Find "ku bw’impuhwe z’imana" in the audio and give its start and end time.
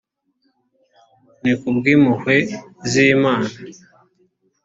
1.59-3.49